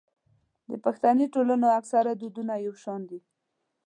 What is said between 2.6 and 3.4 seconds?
يو شان دي.